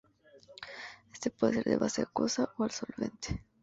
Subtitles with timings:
[1.13, 3.43] Este puede ser de base acuosa o al solvente.